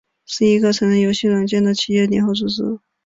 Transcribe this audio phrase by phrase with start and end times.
[0.25, 2.79] 是一个成人游戏软体的企业联合组织。